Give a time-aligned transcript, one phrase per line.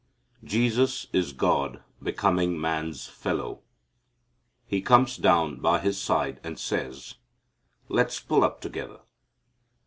[0.43, 3.61] Jesus is God becoming man's fellow.
[4.65, 7.13] He comes down by his side and says,
[7.87, 9.01] "Let's pull up together."